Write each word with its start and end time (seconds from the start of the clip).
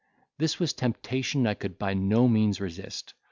This 0.39 0.57
was 0.57 0.73
temptation 0.73 1.45
I 1.45 1.53
could 1.53 1.77
by 1.77 1.93
no 1.93 2.27
means 2.27 2.59
resist. 2.59 3.13